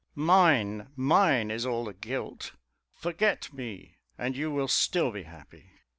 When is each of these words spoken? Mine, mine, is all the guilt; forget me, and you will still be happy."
Mine, 0.15 0.87
mine, 0.95 1.51
is 1.51 1.63
all 1.63 1.85
the 1.85 1.93
guilt; 1.93 2.53
forget 2.95 3.53
me, 3.53 3.97
and 4.17 4.35
you 4.35 4.49
will 4.49 4.67
still 4.67 5.11
be 5.11 5.21
happy." 5.21 5.73